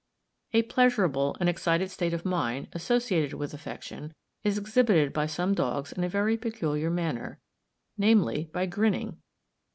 [0.53, 5.91] A pleasurable and excited state of mind, associated with affection, is exhibited by some dogs
[5.91, 7.39] in a very peculiar manner,
[7.99, 9.21] namely, by grinning.